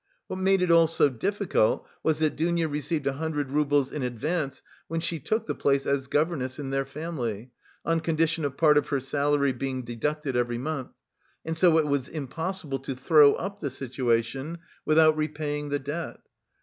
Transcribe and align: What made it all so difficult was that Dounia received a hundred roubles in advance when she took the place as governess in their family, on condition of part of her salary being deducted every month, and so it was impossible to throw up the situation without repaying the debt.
What 0.25 0.39
made 0.39 0.63
it 0.63 0.71
all 0.71 0.87
so 0.87 1.09
difficult 1.09 1.85
was 2.01 2.17
that 2.17 2.35
Dounia 2.35 2.67
received 2.67 3.05
a 3.05 3.13
hundred 3.13 3.51
roubles 3.51 3.91
in 3.91 4.01
advance 4.01 4.63
when 4.87 4.99
she 4.99 5.19
took 5.19 5.45
the 5.45 5.53
place 5.53 5.85
as 5.85 6.07
governess 6.07 6.57
in 6.57 6.71
their 6.71 6.87
family, 6.87 7.51
on 7.85 7.99
condition 7.99 8.43
of 8.43 8.57
part 8.57 8.79
of 8.79 8.87
her 8.87 8.99
salary 8.99 9.53
being 9.53 9.83
deducted 9.85 10.35
every 10.35 10.57
month, 10.57 10.89
and 11.45 11.55
so 11.55 11.77
it 11.77 11.85
was 11.85 12.07
impossible 12.07 12.79
to 12.79 12.95
throw 12.95 13.33
up 13.35 13.59
the 13.59 13.69
situation 13.69 14.57
without 14.87 15.15
repaying 15.15 15.69
the 15.69 15.77
debt. 15.77 16.19